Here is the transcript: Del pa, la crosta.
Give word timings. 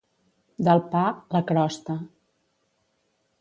Del 0.67 0.81
pa, 0.95 1.03
la 1.35 1.43
crosta. 1.51 1.99